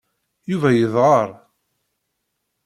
Yuba 0.51 0.69
yedɣer. 0.73 1.29